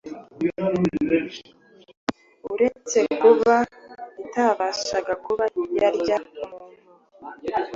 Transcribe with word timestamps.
Uretse 2.53 2.99
kuba 3.19 3.55
itabashaga 4.23 5.13
kuba 5.25 5.43
yarya 5.79 6.17
umuntu 6.43 6.87